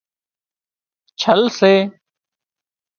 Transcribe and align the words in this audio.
ڇل 1.19 1.41
سي 1.57 1.73